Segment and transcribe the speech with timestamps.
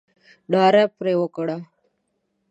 [0.51, 1.57] ناره پر وکړه.